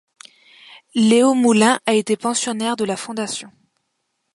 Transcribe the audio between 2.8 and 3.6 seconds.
la Fondation.